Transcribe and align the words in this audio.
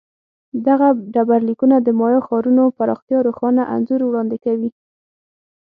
دغه 0.67 0.87
ډبرلیکونه 1.13 1.75
د 1.81 1.87
مایا 1.99 2.19
ښارونو 2.27 2.63
پراختیا 2.77 3.19
روښانه 3.27 3.63
انځور 3.75 4.01
وړاندې 4.05 4.37
کوي 4.45 4.69